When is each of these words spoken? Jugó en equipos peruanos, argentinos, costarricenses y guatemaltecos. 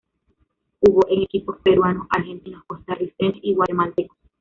Jugó 0.79 1.01
en 1.11 1.21
equipos 1.21 1.57
peruanos, 1.63 2.07
argentinos, 2.09 2.63
costarricenses 2.65 3.39
y 3.43 3.53
guatemaltecos. 3.53 4.17